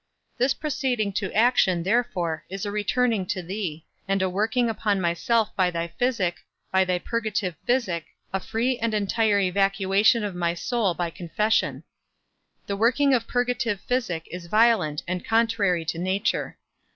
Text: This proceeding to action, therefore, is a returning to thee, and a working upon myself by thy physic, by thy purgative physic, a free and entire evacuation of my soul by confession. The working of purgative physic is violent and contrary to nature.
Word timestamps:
This 0.39 0.55
proceeding 0.55 1.13
to 1.13 1.31
action, 1.33 1.83
therefore, 1.83 2.43
is 2.49 2.65
a 2.65 2.71
returning 2.71 3.23
to 3.27 3.43
thee, 3.43 3.85
and 4.07 4.23
a 4.23 4.29
working 4.31 4.67
upon 4.67 4.99
myself 4.99 5.55
by 5.55 5.69
thy 5.69 5.89
physic, 5.89 6.37
by 6.71 6.83
thy 6.83 6.97
purgative 6.97 7.53
physic, 7.67 8.05
a 8.33 8.39
free 8.39 8.79
and 8.79 8.95
entire 8.95 9.39
evacuation 9.39 10.23
of 10.23 10.33
my 10.33 10.55
soul 10.55 10.95
by 10.95 11.11
confession. 11.11 11.83
The 12.65 12.77
working 12.77 13.13
of 13.13 13.27
purgative 13.27 13.79
physic 13.81 14.27
is 14.31 14.47
violent 14.47 15.03
and 15.07 15.23
contrary 15.23 15.85
to 15.85 15.99
nature. 15.99 16.57